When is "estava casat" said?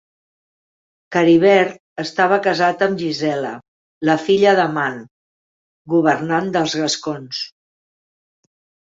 2.03-2.81